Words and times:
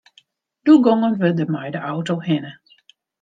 Doe 0.67 0.77
gongen 0.87 1.15
we 1.21 1.27
der 1.39 1.49
mei 1.53 1.69
de 1.75 1.79
auto 1.91 2.13
hinne. 2.27 2.51